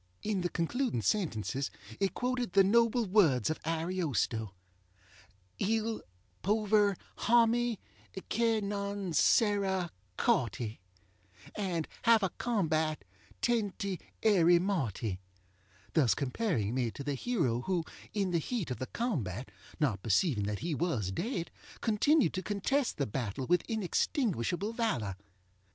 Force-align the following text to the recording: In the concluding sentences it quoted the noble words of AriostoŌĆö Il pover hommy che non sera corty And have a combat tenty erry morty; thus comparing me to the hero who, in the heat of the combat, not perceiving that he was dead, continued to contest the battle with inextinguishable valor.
In 0.23 0.41
the 0.41 0.49
concluding 0.49 1.03
sentences 1.03 1.69
it 1.99 2.15
quoted 2.15 2.53
the 2.53 2.63
noble 2.63 3.05
words 3.05 3.51
of 3.51 3.61
AriostoŌĆö 3.61 4.49
Il 5.59 6.01
pover 6.43 6.95
hommy 7.17 7.79
che 8.27 8.61
non 8.61 9.13
sera 9.13 9.91
corty 10.17 10.79
And 11.53 11.87
have 12.01 12.23
a 12.23 12.31
combat 12.39 13.03
tenty 13.43 13.99
erry 14.23 14.59
morty; 14.59 15.19
thus 15.93 16.15
comparing 16.15 16.73
me 16.73 16.89
to 16.89 17.03
the 17.03 17.13
hero 17.13 17.61
who, 17.61 17.83
in 18.11 18.31
the 18.31 18.39
heat 18.39 18.71
of 18.71 18.79
the 18.79 18.87
combat, 18.87 19.51
not 19.79 20.01
perceiving 20.01 20.45
that 20.45 20.59
he 20.65 20.73
was 20.73 21.11
dead, 21.11 21.51
continued 21.79 22.33
to 22.33 22.41
contest 22.41 22.97
the 22.97 23.05
battle 23.05 23.45
with 23.45 23.61
inextinguishable 23.69 24.73
valor. 24.73 25.15